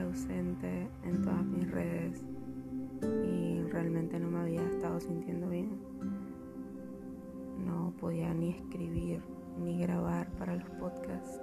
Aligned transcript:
ausente 0.00 0.88
en 1.02 1.22
todas 1.22 1.44
mis 1.44 1.70
redes 1.70 2.24
y 3.24 3.62
realmente 3.70 4.18
no 4.18 4.30
me 4.30 4.40
había 4.40 4.62
estado 4.62 5.00
sintiendo 5.00 5.48
bien. 5.48 5.78
No 7.64 7.92
podía 8.00 8.32
ni 8.34 8.50
escribir 8.50 9.22
ni 9.58 9.78
grabar 9.78 10.28
para 10.38 10.56
los 10.56 10.68
podcasts. 10.70 11.40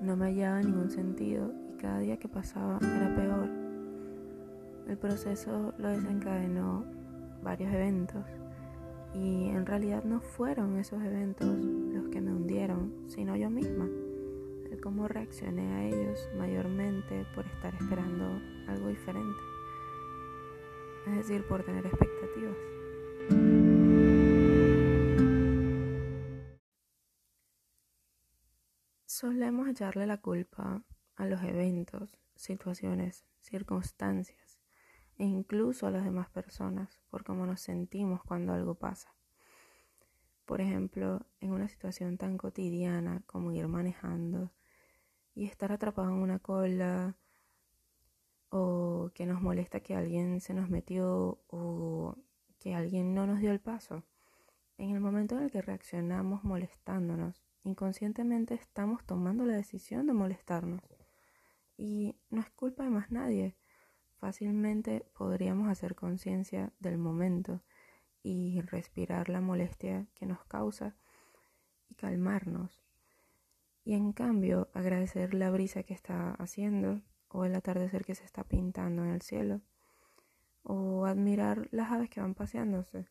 No 0.00 0.16
me 0.16 0.26
hallaba 0.26 0.60
ningún 0.60 0.90
sentido 0.90 1.52
y 1.68 1.76
cada 1.76 1.98
día 1.98 2.16
que 2.16 2.28
pasaba 2.28 2.78
era 2.82 3.14
peor. 3.14 3.48
El 4.88 4.98
proceso 4.98 5.72
lo 5.78 5.88
desencadenó 5.88 6.84
varios 7.42 7.72
eventos 7.72 8.24
y 9.14 9.48
en 9.48 9.66
realidad 9.66 10.04
no 10.04 10.20
fueron 10.20 10.76
esos 10.76 11.02
eventos 11.02 11.48
los 11.48 12.08
que 12.08 12.20
me 12.20 12.32
hundieron, 12.32 12.92
sino 13.08 13.36
yo 13.36 13.50
misma. 13.50 13.86
Cómo 14.82 15.06
reaccioné 15.06 15.72
a 15.74 15.84
ellos 15.84 16.28
mayormente 16.36 17.24
por 17.36 17.46
estar 17.46 17.72
esperando 17.72 18.42
algo 18.66 18.88
diferente. 18.88 19.38
Es 21.06 21.14
decir, 21.18 21.46
por 21.46 21.62
tener 21.62 21.86
expectativas. 21.86 22.56
Solemos 29.06 29.68
echarle 29.68 30.04
la 30.08 30.16
culpa 30.16 30.82
a 31.14 31.26
los 31.26 31.40
eventos, 31.44 32.18
situaciones, 32.34 33.24
circunstancias 33.40 34.58
e 35.16 35.24
incluso 35.24 35.86
a 35.86 35.92
las 35.92 36.02
demás 36.02 36.28
personas 36.30 37.00
por 37.08 37.22
cómo 37.22 37.46
nos 37.46 37.60
sentimos 37.60 38.24
cuando 38.24 38.52
algo 38.52 38.74
pasa. 38.74 39.14
Por 40.44 40.60
ejemplo, 40.60 41.24
en 41.38 41.52
una 41.52 41.68
situación 41.68 42.18
tan 42.18 42.36
cotidiana 42.36 43.22
como 43.26 43.52
ir 43.52 43.68
manejando 43.68 44.50
y 45.34 45.46
estar 45.46 45.72
atrapado 45.72 46.08
en 46.08 46.16
una 46.16 46.38
cola 46.38 47.16
o 48.50 49.10
que 49.14 49.26
nos 49.26 49.40
molesta 49.40 49.80
que 49.80 49.94
alguien 49.94 50.40
se 50.40 50.54
nos 50.54 50.68
metió 50.68 51.40
o 51.48 52.16
que 52.58 52.74
alguien 52.74 53.14
no 53.14 53.26
nos 53.26 53.40
dio 53.40 53.50
el 53.50 53.60
paso. 53.60 54.04
En 54.78 54.90
el 54.90 55.00
momento 55.00 55.36
en 55.36 55.44
el 55.44 55.50
que 55.50 55.62
reaccionamos 55.62 56.44
molestándonos, 56.44 57.42
inconscientemente 57.64 58.54
estamos 58.54 59.04
tomando 59.04 59.44
la 59.44 59.54
decisión 59.54 60.06
de 60.06 60.12
molestarnos. 60.12 60.82
Y 61.76 62.16
no 62.30 62.40
es 62.40 62.50
culpa 62.50 62.84
de 62.84 62.90
más 62.90 63.10
nadie. 63.10 63.56
Fácilmente 64.18 65.04
podríamos 65.14 65.68
hacer 65.68 65.94
conciencia 65.94 66.72
del 66.78 66.98
momento 66.98 67.62
y 68.22 68.60
respirar 68.60 69.28
la 69.28 69.40
molestia 69.40 70.06
que 70.14 70.26
nos 70.26 70.44
causa 70.44 70.94
y 71.88 71.94
calmarnos. 71.94 72.81
Y 73.84 73.94
en 73.94 74.12
cambio 74.12 74.68
agradecer 74.74 75.34
la 75.34 75.50
brisa 75.50 75.82
que 75.82 75.94
está 75.94 76.32
haciendo 76.34 77.02
o 77.28 77.44
el 77.44 77.54
atardecer 77.54 78.04
que 78.04 78.14
se 78.14 78.24
está 78.24 78.44
pintando 78.44 79.04
en 79.04 79.10
el 79.10 79.22
cielo 79.22 79.60
o 80.62 81.06
admirar 81.06 81.68
las 81.72 81.90
aves 81.90 82.10
que 82.10 82.20
van 82.20 82.34
paseándose. 82.34 83.08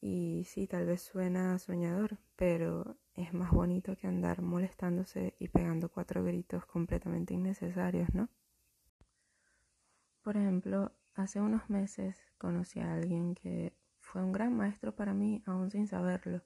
Y 0.00 0.44
sí, 0.48 0.66
tal 0.66 0.86
vez 0.86 1.02
suena 1.02 1.58
soñador, 1.58 2.18
pero 2.36 2.96
es 3.14 3.32
más 3.32 3.50
bonito 3.52 3.96
que 3.96 4.06
andar 4.06 4.42
molestándose 4.42 5.34
y 5.38 5.48
pegando 5.48 5.90
cuatro 5.90 6.24
gritos 6.24 6.66
completamente 6.66 7.34
innecesarios, 7.34 8.12
¿no? 8.14 8.28
Por 10.22 10.36
ejemplo, 10.36 10.92
hace 11.14 11.40
unos 11.40 11.68
meses 11.68 12.20
conocí 12.38 12.80
a 12.80 12.94
alguien 12.94 13.34
que 13.34 13.74
fue 14.00 14.22
un 14.22 14.32
gran 14.32 14.56
maestro 14.56 14.94
para 14.94 15.14
mí, 15.14 15.42
aún 15.46 15.70
sin 15.70 15.86
saberlo. 15.86 16.42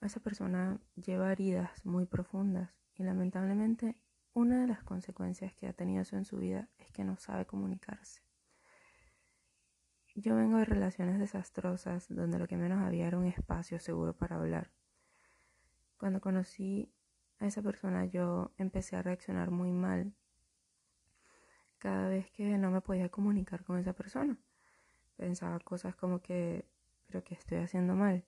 Esa 0.00 0.20
persona 0.20 0.80
lleva 0.94 1.32
heridas 1.32 1.84
muy 1.84 2.06
profundas 2.06 2.70
y 2.94 3.02
lamentablemente 3.02 3.96
una 4.32 4.60
de 4.60 4.68
las 4.68 4.84
consecuencias 4.84 5.52
que 5.54 5.66
ha 5.66 5.72
tenido 5.72 6.02
eso 6.02 6.16
en 6.16 6.24
su 6.24 6.38
vida 6.38 6.68
es 6.78 6.90
que 6.92 7.02
no 7.02 7.16
sabe 7.16 7.46
comunicarse. 7.46 8.22
Yo 10.14 10.36
vengo 10.36 10.58
de 10.58 10.64
relaciones 10.64 11.18
desastrosas 11.18 12.06
donde 12.08 12.38
lo 12.38 12.46
que 12.46 12.56
menos 12.56 12.84
había 12.84 13.06
era 13.06 13.18
un 13.18 13.26
espacio 13.26 13.80
seguro 13.80 14.16
para 14.16 14.36
hablar. 14.36 14.70
Cuando 15.96 16.20
conocí 16.20 16.92
a 17.40 17.46
esa 17.46 17.62
persona 17.62 18.04
yo 18.04 18.52
empecé 18.56 18.96
a 18.96 19.02
reaccionar 19.02 19.50
muy 19.50 19.72
mal 19.72 20.12
cada 21.78 22.08
vez 22.08 22.30
que 22.30 22.58
no 22.58 22.70
me 22.70 22.80
podía 22.80 23.08
comunicar 23.08 23.64
con 23.64 23.78
esa 23.78 23.92
persona. 23.92 24.36
Pensaba 25.16 25.58
cosas 25.60 25.96
como 25.96 26.20
que, 26.20 26.68
pero 27.06 27.24
que 27.24 27.34
estoy 27.34 27.58
haciendo 27.58 27.94
mal. 27.94 28.24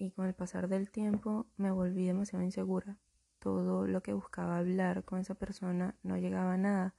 Y 0.00 0.12
con 0.12 0.26
el 0.26 0.34
pasar 0.34 0.68
del 0.68 0.90
tiempo 0.90 1.46
me 1.56 1.72
volví 1.72 2.06
demasiado 2.06 2.44
insegura. 2.44 2.96
Todo 3.40 3.88
lo 3.88 4.00
que 4.00 4.12
buscaba 4.12 4.58
hablar 4.58 5.04
con 5.04 5.18
esa 5.18 5.34
persona 5.34 5.96
no 6.04 6.16
llegaba 6.16 6.52
a 6.52 6.56
nada. 6.56 6.94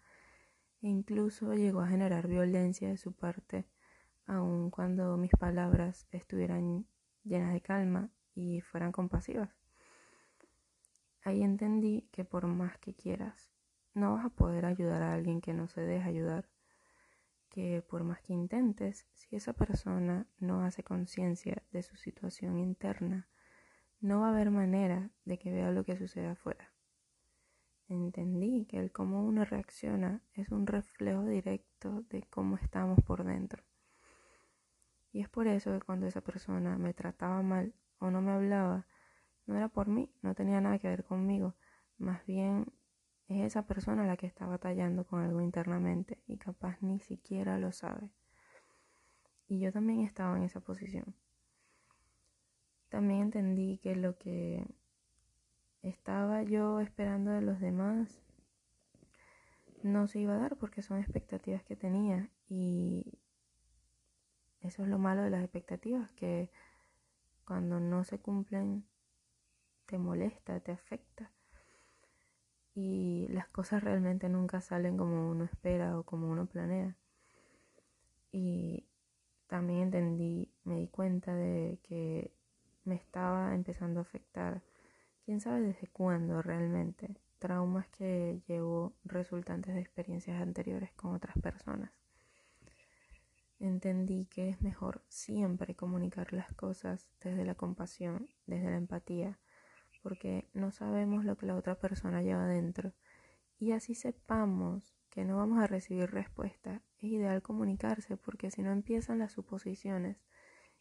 E 0.81 0.89
incluso 0.89 1.53
llegó 1.53 1.79
a 1.79 1.87
generar 1.87 2.27
violencia 2.27 2.89
de 2.89 2.97
su 2.97 3.13
parte, 3.13 3.65
aun 4.25 4.69
cuando 4.69 5.15
mis 5.15 5.31
palabras 5.31 6.07
estuvieran 6.11 6.85
llenas 7.23 7.53
de 7.53 7.61
calma 7.61 8.09
y 8.35 8.59
fueran 8.61 8.91
compasivas. 8.91 9.49
Ahí 11.23 11.41
entendí 11.41 12.09
que 12.11 12.25
por 12.25 12.47
más 12.47 12.77
que 12.79 12.95
quieras, 12.95 13.49
no 13.93 14.15
vas 14.15 14.25
a 14.25 14.29
poder 14.29 14.65
ayudar 14.65 15.03
a 15.03 15.13
alguien 15.13 15.39
que 15.39 15.53
no 15.53 15.69
se 15.69 15.81
deja 15.81 16.09
ayudar. 16.09 16.49
Que 17.49 17.81
por 17.81 18.03
más 18.03 18.21
que 18.21 18.33
intentes, 18.33 19.07
si 19.13 19.35
esa 19.35 19.53
persona 19.53 20.27
no 20.39 20.63
hace 20.63 20.83
conciencia 20.83 21.63
de 21.71 21.81
su 21.81 21.95
situación 21.95 22.59
interna, 22.59 23.27
no 24.01 24.21
va 24.21 24.27
a 24.27 24.31
haber 24.31 24.51
manera 24.51 25.09
de 25.25 25.37
que 25.37 25.51
vea 25.51 25.71
lo 25.71 25.83
que 25.83 25.97
sucede 25.97 26.27
afuera. 26.27 26.71
Entendí 27.87 28.65
que 28.65 28.77
el 28.77 28.91
cómo 28.91 29.25
uno 29.25 29.45
reacciona 29.45 30.21
es 30.33 30.49
un 30.49 30.67
reflejo 30.67 31.25
directo 31.25 32.03
de 32.09 32.21
cómo 32.29 32.55
estamos 32.55 32.99
por 33.01 33.23
dentro. 33.23 33.63
Y 35.11 35.21
es 35.21 35.29
por 35.29 35.47
eso 35.47 35.71
que 35.71 35.83
cuando 35.83 36.05
esa 36.05 36.21
persona 36.21 36.77
me 36.77 36.93
trataba 36.93 37.41
mal 37.41 37.73
o 37.97 38.11
no 38.11 38.21
me 38.21 38.31
hablaba, 38.31 38.85
no 39.47 39.57
era 39.57 39.69
por 39.69 39.87
mí, 39.87 40.13
no 40.21 40.35
tenía 40.35 40.61
nada 40.61 40.77
que 40.77 40.87
ver 40.87 41.03
conmigo, 41.03 41.55
más 41.97 42.23
bien 42.27 42.71
es 43.29 43.45
esa 43.45 43.67
persona 43.67 44.07
la 44.07 44.17
que 44.17 44.25
está 44.25 44.47
batallando 44.47 45.05
con 45.05 45.21
algo 45.21 45.39
internamente 45.39 46.17
y 46.25 46.37
capaz 46.37 46.81
ni 46.81 46.99
siquiera 46.99 47.59
lo 47.59 47.71
sabe. 47.71 48.09
Y 49.47 49.59
yo 49.59 49.71
también 49.71 50.01
estaba 50.01 50.35
en 50.35 50.43
esa 50.43 50.59
posición. 50.59 51.15
También 52.89 53.21
entendí 53.21 53.77
que 53.77 53.95
lo 53.95 54.17
que 54.17 54.65
estaba 55.83 56.41
yo 56.41 56.79
esperando 56.79 57.29
de 57.29 57.41
los 57.41 57.59
demás 57.59 58.19
no 59.83 60.07
se 60.07 60.19
iba 60.19 60.33
a 60.33 60.39
dar 60.39 60.57
porque 60.57 60.81
son 60.81 60.97
expectativas 60.97 61.63
que 61.63 61.75
tenía 61.75 62.31
y 62.47 63.19
eso 64.61 64.81
es 64.83 64.89
lo 64.89 64.97
malo 64.97 65.21
de 65.21 65.29
las 65.29 65.43
expectativas, 65.43 66.11
que 66.13 66.51
cuando 67.45 67.79
no 67.79 68.03
se 68.03 68.19
cumplen 68.19 68.85
te 69.85 69.99
molesta, 69.99 70.59
te 70.59 70.71
afecta 70.71 71.31
y 72.75 73.27
las 73.29 73.47
cosas 73.49 73.83
realmente 73.83 74.29
nunca 74.29 74.61
salen 74.61 74.97
como 74.97 75.29
uno 75.29 75.45
espera 75.45 75.97
o 75.97 76.03
como 76.03 76.29
uno 76.29 76.45
planea. 76.45 76.95
Y 78.31 78.85
también 79.47 79.83
entendí, 79.83 80.51
me 80.63 80.75
di 80.75 80.87
cuenta 80.87 81.33
de 81.33 81.79
que 81.83 82.31
me 82.83 82.95
estaba 82.95 83.53
empezando 83.55 83.99
a 83.99 84.03
afectar, 84.03 84.61
quién 85.25 85.41
sabe 85.41 85.61
desde 85.61 85.87
cuándo 85.87 86.41
realmente, 86.41 87.15
traumas 87.39 87.87
que 87.89 88.41
llevo 88.47 88.93
resultantes 89.03 89.73
de 89.73 89.81
experiencias 89.81 90.41
anteriores 90.41 90.91
con 90.93 91.15
otras 91.15 91.37
personas. 91.39 91.91
Entendí 93.59 94.25
que 94.25 94.49
es 94.49 94.61
mejor 94.61 95.03
siempre 95.09 95.75
comunicar 95.75 96.31
las 96.31 96.53
cosas 96.53 97.09
desde 97.21 97.43
la 97.43 97.55
compasión, 97.55 98.29
desde 98.45 98.69
la 98.69 98.77
empatía, 98.77 99.37
porque 100.01 100.49
no 100.53 100.71
sabemos 100.71 101.25
lo 101.25 101.37
que 101.37 101.45
la 101.45 101.55
otra 101.55 101.75
persona 101.75 102.21
lleva 102.21 102.47
dentro. 102.47 102.93
Y 103.59 103.73
así 103.73 103.95
sepamos 103.95 104.95
que 105.09 105.25
no 105.25 105.37
vamos 105.37 105.59
a 105.59 105.67
recibir 105.67 106.11
respuesta, 106.11 106.81
es 106.99 107.11
ideal 107.11 107.41
comunicarse 107.41 108.17
porque 108.17 108.51
si 108.51 108.61
no 108.61 108.71
empiezan 108.71 109.19
las 109.19 109.33
suposiciones. 109.33 110.17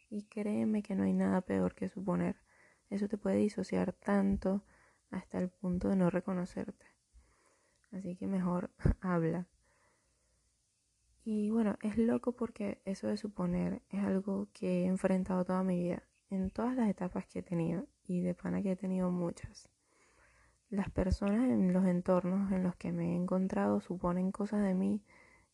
Y 0.09 0.23
créeme 0.23 0.81
que 0.81 0.95
no 0.95 1.03
hay 1.03 1.13
nada 1.13 1.41
peor 1.41 1.75
que 1.75 1.89
suponer. 1.89 2.37
Eso 2.89 3.07
te 3.07 3.17
puede 3.17 3.37
disociar 3.37 3.93
tanto 3.93 4.63
hasta 5.11 5.37
el 5.37 5.49
punto 5.49 5.89
de 5.89 5.95
no 5.95 6.09
reconocerte. 6.09 6.87
Así 7.91 8.15
que 8.15 8.27
mejor 8.27 8.71
habla. 9.01 9.47
Y 11.23 11.51
bueno, 11.51 11.77
es 11.81 11.97
loco 11.97 12.31
porque 12.31 12.81
eso 12.85 13.07
de 13.07 13.17
suponer 13.17 13.81
es 13.89 14.03
algo 14.03 14.47
que 14.53 14.83
he 14.83 14.85
enfrentado 14.85 15.45
toda 15.45 15.63
mi 15.63 15.77
vida, 15.77 16.03
en 16.31 16.49
todas 16.49 16.75
las 16.75 16.89
etapas 16.89 17.27
que 17.27 17.39
he 17.39 17.43
tenido 17.43 17.85
y 18.09 18.21
de 18.21 18.33
pana 18.33 18.61
que 18.61 18.71
he 18.71 18.75
tenido 18.75 19.11
muchas. 19.11 19.69
Las 20.69 20.89
personas 20.89 21.49
en 21.49 21.73
los 21.73 21.85
entornos 21.85 22.51
en 22.51 22.63
los 22.63 22.75
que 22.75 22.91
me 22.91 23.13
he 23.13 23.15
encontrado 23.15 23.81
suponen 23.81 24.31
cosas 24.31 24.63
de 24.63 24.73
mí 24.73 25.01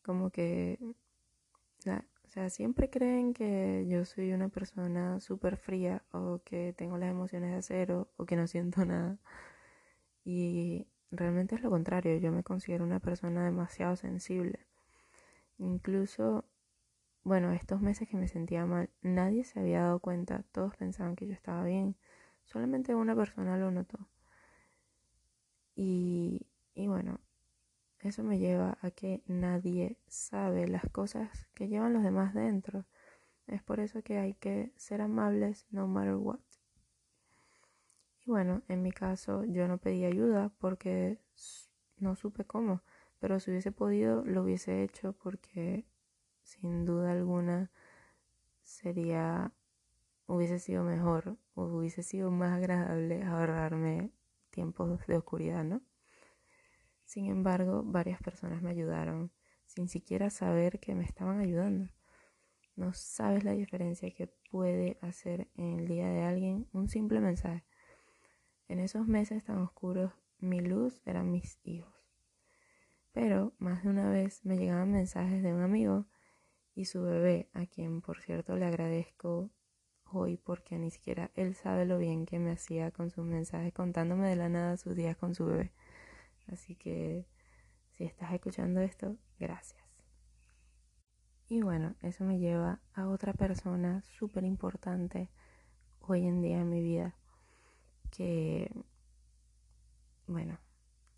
como 0.02 0.30
que, 0.30 0.78
o 1.86 2.28
sea, 2.28 2.50
siempre 2.50 2.90
creen 2.90 3.34
que 3.34 3.86
yo 3.88 4.04
soy 4.04 4.32
una 4.32 4.48
persona 4.48 5.20
súper 5.20 5.56
fría 5.56 6.02
o 6.12 6.40
que 6.44 6.72
tengo 6.76 6.98
las 6.98 7.10
emociones 7.10 7.50
de 7.50 7.56
acero 7.56 8.08
o 8.16 8.24
que 8.24 8.36
no 8.36 8.46
siento 8.46 8.84
nada. 8.86 9.18
Y 10.24 10.86
realmente 11.10 11.54
es 11.54 11.62
lo 11.62 11.70
contrario, 11.70 12.16
yo 12.18 12.32
me 12.32 12.42
considero 12.42 12.84
una 12.84 13.00
persona 13.00 13.44
demasiado 13.44 13.96
sensible. 13.96 14.66
Incluso, 15.58 16.44
bueno, 17.24 17.52
estos 17.52 17.80
meses 17.80 18.08
que 18.08 18.16
me 18.16 18.28
sentía 18.28 18.66
mal, 18.66 18.90
nadie 19.02 19.44
se 19.44 19.60
había 19.60 19.82
dado 19.82 20.00
cuenta, 20.00 20.44
todos 20.52 20.76
pensaban 20.76 21.16
que 21.16 21.26
yo 21.26 21.34
estaba 21.34 21.64
bien, 21.64 21.96
solamente 22.46 22.94
una 22.94 23.14
persona 23.14 23.56
lo 23.56 23.70
notó. 23.70 23.98
Y, 25.74 26.46
y 26.74 26.86
bueno, 26.86 27.20
eso 28.00 28.22
me 28.22 28.38
lleva 28.38 28.78
a 28.80 28.90
que 28.90 29.22
nadie 29.26 29.98
sabe 30.06 30.66
las 30.68 30.88
cosas 30.90 31.46
que 31.54 31.68
llevan 31.68 31.92
los 31.92 32.02
demás 32.02 32.34
dentro. 32.34 32.86
Es 33.46 33.62
por 33.62 33.80
eso 33.80 34.02
que 34.02 34.18
hay 34.18 34.34
que 34.34 34.72
ser 34.76 35.00
amables 35.00 35.66
no 35.70 35.86
matter 35.86 36.14
what. 36.16 36.40
Y 38.24 38.30
bueno, 38.30 38.62
en 38.68 38.82
mi 38.82 38.90
caso 38.90 39.44
yo 39.44 39.68
no 39.68 39.78
pedí 39.78 40.04
ayuda 40.04 40.50
porque 40.58 41.20
no 41.98 42.16
supe 42.16 42.44
cómo, 42.44 42.82
pero 43.20 43.38
si 43.38 43.50
hubiese 43.50 43.70
podido 43.72 44.24
lo 44.24 44.42
hubiese 44.42 44.82
hecho 44.82 45.12
porque 45.12 45.86
sin 46.42 46.84
duda 46.84 47.12
alguna 47.12 47.70
sería, 48.62 49.52
hubiese 50.26 50.58
sido 50.58 50.84
mejor, 50.84 51.38
o 51.54 51.64
hubiese 51.64 52.02
sido 52.02 52.30
más 52.30 52.56
agradable 52.56 53.22
ahorrarme 53.22 54.10
tiempos 54.50 55.06
de 55.06 55.16
oscuridad, 55.16 55.64
¿no? 55.64 55.82
Sin 57.04 57.26
embargo, 57.26 57.82
varias 57.84 58.20
personas 58.20 58.62
me 58.62 58.70
ayudaron 58.70 59.30
sin 59.66 59.88
siquiera 59.88 60.30
saber 60.30 60.80
que 60.80 60.94
me 60.94 61.04
estaban 61.04 61.40
ayudando. 61.40 61.90
No 62.74 62.92
sabes 62.92 63.44
la 63.44 63.52
diferencia 63.52 64.10
que 64.12 64.26
puede 64.50 64.98
hacer 65.00 65.48
en 65.54 65.78
el 65.78 65.88
día 65.88 66.08
de 66.08 66.22
alguien 66.22 66.68
un 66.72 66.88
simple 66.88 67.20
mensaje. 67.20 67.64
En 68.68 68.80
esos 68.80 69.06
meses 69.06 69.44
tan 69.44 69.58
oscuros, 69.58 70.12
mi 70.38 70.60
luz 70.60 71.00
eran 71.06 71.30
mis 71.30 71.60
hijos. 71.64 71.94
Pero 73.12 73.54
más 73.58 73.82
de 73.82 73.90
una 73.90 74.10
vez 74.10 74.44
me 74.44 74.58
llegaban 74.58 74.90
mensajes 74.90 75.42
de 75.42 75.54
un 75.54 75.62
amigo 75.62 76.06
y 76.74 76.84
su 76.84 77.02
bebé, 77.02 77.48
a 77.54 77.66
quien 77.66 78.02
por 78.02 78.20
cierto 78.20 78.56
le 78.56 78.66
agradezco 78.66 79.50
hoy 80.12 80.36
porque 80.36 80.78
ni 80.78 80.90
siquiera 80.90 81.30
él 81.34 81.54
sabe 81.54 81.84
lo 81.84 81.98
bien 81.98 82.26
que 82.26 82.38
me 82.38 82.52
hacía 82.52 82.90
con 82.90 83.10
sus 83.10 83.24
mensajes 83.24 83.72
contándome 83.72 84.28
de 84.28 84.36
la 84.36 84.48
nada 84.48 84.76
sus 84.76 84.94
días 84.94 85.16
con 85.16 85.34
su 85.34 85.46
bebé. 85.46 85.72
Así 86.48 86.74
que 86.76 87.26
si 87.92 88.04
estás 88.04 88.32
escuchando 88.32 88.80
esto, 88.80 89.16
gracias. 89.38 89.82
Y 91.48 91.62
bueno, 91.62 91.94
eso 92.02 92.24
me 92.24 92.38
lleva 92.38 92.80
a 92.92 93.08
otra 93.08 93.32
persona 93.32 94.02
súper 94.02 94.44
importante 94.44 95.30
hoy 96.00 96.26
en 96.26 96.42
día 96.42 96.60
en 96.60 96.68
mi 96.68 96.82
vida. 96.82 97.14
Que, 98.10 98.70
bueno, 100.26 100.58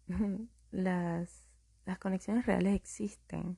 las, 0.71 1.47
las 1.87 1.99
conexiones 1.99 2.45
reales 2.47 2.75
existen. 2.75 3.57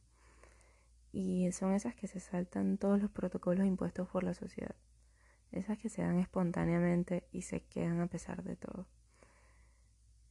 Y 1.13 1.51
son 1.51 1.73
esas 1.73 1.97
que 1.97 2.07
se 2.07 2.21
saltan 2.21 2.79
todos 2.79 3.03
los 3.03 3.11
protocolos 3.11 3.67
impuestos 3.67 4.09
por 4.09 4.23
la 4.23 4.35
sociedad. 4.35 4.77
Esas 5.53 5.79
que 5.79 5.89
se 5.89 6.03
dan 6.03 6.19
espontáneamente 6.19 7.25
y 7.33 7.43
se 7.43 7.63
quedan 7.63 8.01
a 8.01 8.07
pesar 8.07 8.43
de 8.45 8.57
todo. 8.57 8.87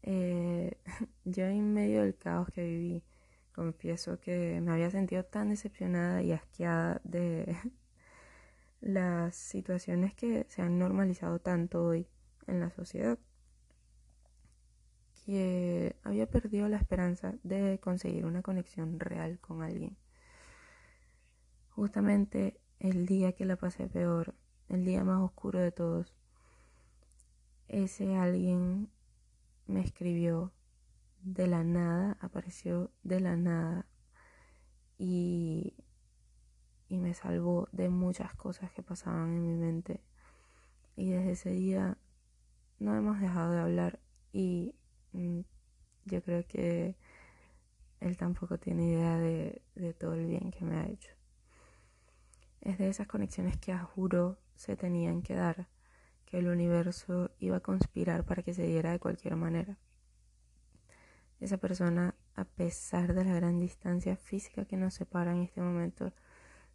Eh, 0.03 0.77
yo 1.25 1.45
en 1.45 1.73
medio 1.73 2.03
del 2.03 2.15
caos 2.15 2.49
que 2.51 2.63
viví, 2.63 3.03
confieso 3.53 4.19
que 4.19 4.61
me 4.61 4.71
había 4.71 4.89
sentido 4.89 5.25
tan 5.25 5.49
decepcionada 5.49 6.21
y 6.21 6.31
asqueada 6.31 7.01
de 7.03 7.55
las 8.81 9.35
situaciones 9.35 10.13
que 10.13 10.45
se 10.49 10.61
han 10.61 10.79
normalizado 10.79 11.39
tanto 11.39 11.83
hoy 11.83 12.07
en 12.47 12.59
la 12.61 12.69
sociedad 12.69 13.19
que 15.25 15.95
había 16.03 16.27
perdido 16.27 16.67
la 16.69 16.77
esperanza 16.77 17.35
de 17.43 17.79
conseguir 17.79 18.25
una 18.25 18.41
conexión 18.41 18.99
real 18.99 19.37
con 19.39 19.61
alguien. 19.61 19.95
Justamente 21.69 22.59
el 22.79 23.05
día 23.05 23.33
que 23.33 23.45
la 23.45 23.55
pasé 23.55 23.87
peor, 23.87 24.33
el 24.69 24.85
día 24.85 25.03
más 25.03 25.21
oscuro 25.21 25.59
de 25.59 25.71
todos, 25.71 26.13
ese 27.67 28.15
alguien 28.15 28.89
me 29.67 29.81
escribió 29.81 30.51
de 31.21 31.47
la 31.47 31.63
nada, 31.63 32.17
apareció 32.21 32.91
de 33.03 33.19
la 33.19 33.35
nada 33.35 33.85
y, 34.97 35.75
y 36.87 36.97
me 36.97 37.13
salvó 37.13 37.67
de 37.71 37.89
muchas 37.89 38.33
cosas 38.35 38.71
que 38.71 38.81
pasaban 38.81 39.29
en 39.29 39.45
mi 39.45 39.55
mente. 39.55 40.01
Y 40.95 41.09
desde 41.11 41.31
ese 41.31 41.49
día 41.51 41.97
no 42.79 42.95
hemos 42.95 43.19
dejado 43.19 43.51
de 43.51 43.59
hablar 43.59 43.99
y 44.31 44.75
mm, 45.13 45.41
yo 46.05 46.23
creo 46.23 46.45
que 46.47 46.95
él 47.99 48.17
tampoco 48.17 48.57
tiene 48.57 48.87
idea 48.87 49.17
de, 49.17 49.61
de, 49.75 49.93
todo 49.93 50.13
el 50.13 50.25
bien 50.25 50.51
que 50.51 50.65
me 50.65 50.77
ha 50.77 50.87
hecho. 50.87 51.11
Es 52.61 52.77
de 52.77 52.89
esas 52.89 53.07
conexiones 53.07 53.57
que 53.57 53.77
juro 53.77 54.37
se 54.59 54.75
tenían 54.75 55.21
que 55.21 55.35
dar, 55.35 55.69
que 56.25 56.37
el 56.37 56.49
universo 56.49 57.31
iba 57.39 57.57
a 57.57 57.61
conspirar 57.61 58.25
para 58.25 58.43
que 58.43 58.53
se 58.53 58.67
diera 58.67 58.91
de 58.91 58.99
cualquier 58.99 59.37
manera. 59.37 59.77
Esa 61.39 61.57
persona, 61.57 62.13
a 62.35 62.43
pesar 62.43 63.13
de 63.13 63.23
la 63.23 63.33
gran 63.33 63.61
distancia 63.61 64.17
física 64.17 64.65
que 64.65 64.75
nos 64.75 64.95
separa 64.95 65.31
en 65.31 65.43
este 65.43 65.61
momento, 65.61 66.11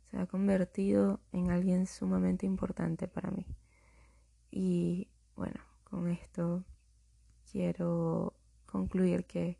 se 0.00 0.16
ha 0.16 0.24
convertido 0.24 1.20
en 1.30 1.50
alguien 1.50 1.86
sumamente 1.86 2.46
importante 2.46 3.06
para 3.06 3.30
mí. 3.30 3.46
Y 4.50 5.08
bueno, 5.36 5.60
con 5.82 6.08
esto 6.08 6.64
quiero 7.52 8.32
concluir 8.64 9.26
que 9.26 9.58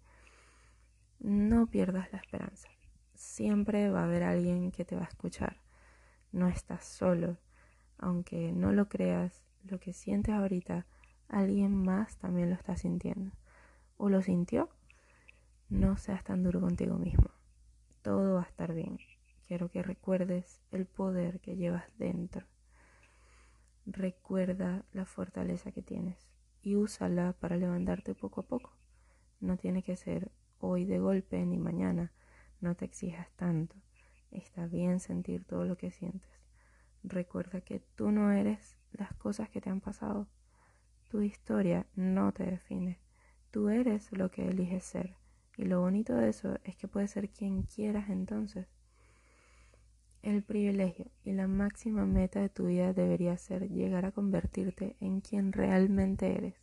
no 1.19 1.67
pierdas 1.67 2.11
la 2.11 2.21
esperanza. 2.21 2.71
Siempre 3.13 3.91
va 3.91 4.01
a 4.01 4.05
haber 4.05 4.23
alguien 4.23 4.71
que 4.71 4.87
te 4.87 4.97
va 4.97 5.03
a 5.03 5.09
escuchar. 5.09 5.61
No 6.33 6.49
estás 6.49 6.87
solo. 6.87 7.37
Aunque 7.99 8.53
no 8.53 8.73
lo 8.73 8.89
creas, 8.89 9.45
lo 9.65 9.79
que 9.81 9.93
sientes 9.93 10.35
ahorita, 10.35 10.87
alguien 11.29 11.75
más 11.75 12.17
también 12.19 12.51
lo 12.51 12.57
está 12.57 12.77
sintiendo. 12.77 13.33
¿O 13.97 14.09
lo 14.09 14.23
sintió? 14.23 14.69
No 15.69 15.97
seas 15.97 16.25
tan 16.25 16.43
duro 16.43 16.61
contigo 16.61 16.97
mismo. 16.97 17.31
Todo 18.03 18.35
va 18.35 18.43
a 18.43 18.47
estar 18.47 18.75
bien. 18.75 18.99
Quiero 19.47 19.71
que 19.71 19.83
recuerdes 19.83 20.61
el 20.73 20.87
poder 20.87 21.41
que 21.41 21.57
llevas 21.57 21.85
dentro. 21.99 22.47
Recuerda 23.87 24.85
la 24.93 25.05
fortaleza 25.05 25.71
que 25.73 25.83
tienes 25.83 26.19
y 26.63 26.77
úsala 26.77 27.35
para 27.39 27.57
levantarte 27.57 28.15
poco 28.15 28.41
a 28.41 28.47
poco. 28.47 28.73
No 29.41 29.57
tiene 29.57 29.83
que 29.83 29.97
ser 29.97 30.31
hoy 30.61 30.87
de 30.87 30.99
golpe 30.99 31.45
ni 31.45 31.59
mañana. 31.59 32.13
No 32.61 32.75
te 32.75 32.87
exijas 32.87 33.31
tanto. 33.37 33.77
Está 34.31 34.67
bien 34.67 35.01
sentir 35.01 35.45
todo 35.45 35.65
lo 35.65 35.77
que 35.77 35.91
sientes. 35.91 36.44
Recuerda 37.05 37.61
que 37.61 37.81
tú 37.97 38.11
no 38.11 38.33
eres 38.33 38.79
las 38.93 39.13
cosas 39.15 39.51
que 39.51 39.61
te 39.61 39.69
han 39.69 39.83
pasado. 39.83 40.27
Tu 41.11 41.21
historia 41.21 41.87
no 41.95 42.33
te 42.33 42.45
define. 42.45 42.99
Tú 43.51 43.69
eres 43.69 44.11
lo 44.11 44.31
que 44.31 44.49
eliges 44.49 44.85
ser. 44.85 45.15
Y 45.59 45.67
lo 45.67 45.81
bonito 45.81 46.15
de 46.15 46.31
eso 46.31 46.59
es 46.65 46.77
que 46.77 46.89
puedes 46.89 47.11
ser 47.11 47.29
quien 47.29 47.63
quieras 47.65 48.09
entonces. 48.09 48.67
El 50.23 50.43
privilegio 50.43 51.11
y 51.23 51.33
la 51.35 51.47
máxima 51.47 52.07
meta 52.07 52.41
de 52.41 52.49
tu 52.49 52.67
vida 52.67 52.95
debería 52.95 53.37
ser 53.37 53.69
llegar 53.69 54.07
a 54.07 54.13
convertirte 54.13 54.97
en 54.99 55.21
quien 55.21 55.53
realmente 55.53 56.35
eres. 56.35 56.55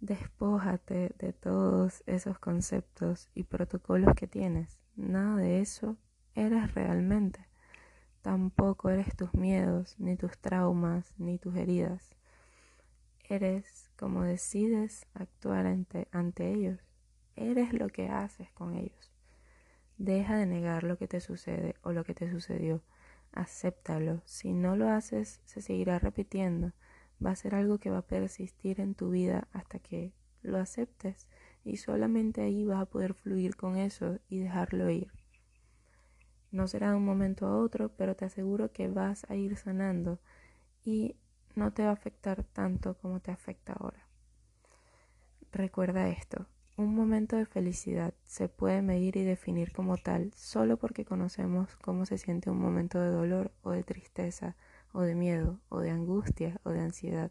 Despójate 0.00 1.14
de 1.18 1.32
todos 1.32 2.02
esos 2.06 2.38
conceptos 2.40 3.28
y 3.34 3.44
protocolos 3.44 4.14
que 4.16 4.26
tienes. 4.26 4.80
Nada 4.96 5.36
de 5.36 5.60
eso 5.60 5.96
eres 6.34 6.74
realmente. 6.74 7.47
Tampoco 8.28 8.90
eres 8.90 9.16
tus 9.16 9.32
miedos, 9.32 9.94
ni 9.98 10.14
tus 10.14 10.36
traumas, 10.36 11.14
ni 11.16 11.38
tus 11.38 11.56
heridas. 11.56 12.10
Eres 13.26 13.88
como 13.96 14.22
decides 14.22 15.06
actuar 15.14 15.64
ante, 15.64 16.52
ellos. 16.52 16.78
Eres 17.36 17.72
lo 17.72 17.88
que 17.88 18.10
haces 18.10 18.52
con 18.52 18.74
ellos. 18.74 19.10
Deja 19.96 20.36
de 20.36 20.44
negar 20.44 20.82
lo 20.82 20.98
que 20.98 21.08
te 21.08 21.20
sucede 21.20 21.76
o 21.80 21.92
lo 21.92 22.04
que 22.04 22.12
te 22.12 22.30
sucedió. 22.30 22.82
Acéptalo. 23.32 24.20
Si 24.26 24.52
no 24.52 24.76
lo 24.76 24.90
haces, 24.90 25.40
se 25.46 25.62
seguirá 25.62 25.98
repitiendo. 25.98 26.74
Va 27.24 27.30
a 27.30 27.36
ser 27.36 27.54
algo 27.54 27.78
que 27.78 27.88
va 27.88 28.00
a 28.00 28.06
persistir 28.06 28.82
en 28.82 28.94
tu 28.94 29.08
vida 29.08 29.48
hasta 29.54 29.78
que 29.78 30.12
lo 30.42 30.58
aceptes 30.58 31.28
y 31.64 31.78
solamente 31.78 32.42
ahí 32.42 32.66
vas 32.66 32.82
a 32.82 32.90
poder 32.90 33.14
fluir 33.14 33.56
con 33.56 33.78
eso 33.78 34.18
y 34.28 34.40
dejarlo 34.40 34.90
ir. 34.90 35.17
No 36.50 36.66
será 36.68 36.90
de 36.90 36.96
un 36.96 37.04
momento 37.04 37.46
a 37.46 37.58
otro, 37.58 37.90
pero 37.90 38.16
te 38.16 38.24
aseguro 38.24 38.72
que 38.72 38.88
vas 38.88 39.24
a 39.30 39.34
ir 39.34 39.56
sanando 39.56 40.18
y 40.84 41.16
no 41.54 41.72
te 41.72 41.82
va 41.84 41.90
a 41.90 41.92
afectar 41.92 42.44
tanto 42.44 42.94
como 42.98 43.20
te 43.20 43.30
afecta 43.30 43.74
ahora. 43.74 44.06
Recuerda 45.52 46.08
esto, 46.08 46.46
un 46.76 46.94
momento 46.94 47.36
de 47.36 47.46
felicidad 47.46 48.14
se 48.24 48.48
puede 48.48 48.82
medir 48.82 49.16
y 49.16 49.24
definir 49.24 49.72
como 49.72 49.96
tal 49.96 50.32
solo 50.34 50.76
porque 50.76 51.04
conocemos 51.04 51.76
cómo 51.76 52.06
se 52.06 52.18
siente 52.18 52.50
un 52.50 52.60
momento 52.60 53.00
de 53.00 53.10
dolor 53.10 53.52
o 53.62 53.70
de 53.70 53.82
tristeza 53.82 54.56
o 54.92 55.02
de 55.02 55.14
miedo 55.14 55.60
o 55.68 55.80
de 55.80 55.90
angustia 55.90 56.60
o 56.64 56.70
de 56.70 56.80
ansiedad. 56.80 57.30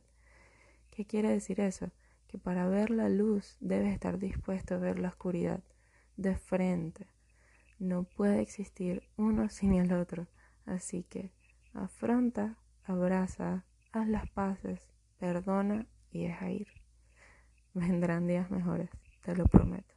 ¿Qué 0.92 1.06
quiere 1.06 1.30
decir 1.30 1.60
eso? 1.60 1.92
que 2.28 2.38
para 2.38 2.68
ver 2.68 2.90
la 2.90 3.10
luz 3.10 3.58
debes 3.60 3.94
estar 3.94 4.20
dispuesto 4.20 4.76
a 4.76 4.80
ver 4.80 5.00
la 5.00 5.10
oscuridad 5.10 5.64
de 6.18 6.36
frente. 6.36 7.08
No 7.80 8.04
puede 8.04 8.42
existir 8.42 9.04
uno 9.18 9.50
sin 9.50 9.74
el 9.74 9.94
otro, 9.94 10.28
así 10.66 11.04
que 11.04 11.32
afronta, 11.74 12.58
abraza, 12.84 13.66
haz 13.92 14.08
las 14.08 14.28
paces, 14.30 14.88
perdona 15.20 15.86
y 16.12 16.24
deja 16.24 16.50
ir. 16.50 16.68
Vendrán 17.74 18.28
días 18.28 18.50
mejores, 18.50 18.90
te 19.24 19.36
lo 19.36 19.46
prometo. 19.46 19.97